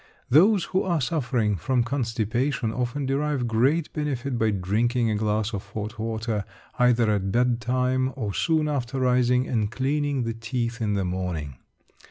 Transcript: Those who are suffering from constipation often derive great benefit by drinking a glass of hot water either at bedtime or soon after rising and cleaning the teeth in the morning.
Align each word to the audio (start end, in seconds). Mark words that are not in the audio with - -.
Those 0.31 0.63
who 0.63 0.81
are 0.81 0.99
suffering 0.99 1.55
from 1.57 1.83
constipation 1.83 2.73
often 2.73 3.05
derive 3.05 3.45
great 3.47 3.93
benefit 3.93 4.35
by 4.39 4.49
drinking 4.49 5.11
a 5.11 5.15
glass 5.15 5.53
of 5.53 5.63
hot 5.73 5.99
water 5.99 6.43
either 6.79 7.11
at 7.11 7.31
bedtime 7.31 8.11
or 8.15 8.33
soon 8.33 8.67
after 8.67 8.99
rising 8.99 9.47
and 9.47 9.69
cleaning 9.71 10.23
the 10.23 10.33
teeth 10.33 10.81
in 10.81 10.95
the 10.95 11.05
morning. 11.05 11.57